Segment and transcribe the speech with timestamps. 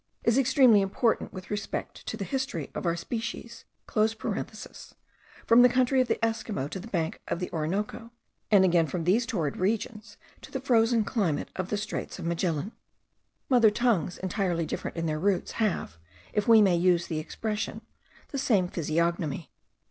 [0.23, 6.07] is extremely important with respect to the history of our species) from the country of
[6.07, 8.09] the Esquimaux to the banks of the Orinoco,
[8.49, 12.71] and again from these torrid regions to the frozen climate of the Straits of Magellan,
[13.47, 15.99] mother tongues, entirely different in their roots, have,
[16.33, 17.81] if we may use the expression,
[18.29, 19.51] the same physiognomy.